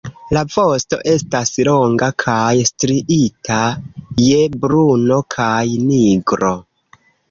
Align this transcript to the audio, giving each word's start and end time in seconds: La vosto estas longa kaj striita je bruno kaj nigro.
La 0.35 0.41
vosto 0.53 0.97
estas 1.11 1.51
longa 1.67 2.09
kaj 2.25 2.57
striita 2.71 3.61
je 4.27 4.43
bruno 4.67 5.25
kaj 5.39 5.57
nigro. 5.89 6.57